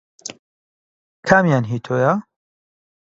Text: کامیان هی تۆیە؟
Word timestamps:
کامیان 1.27 1.63
هی 1.69 1.77
تۆیە؟ 1.85 2.11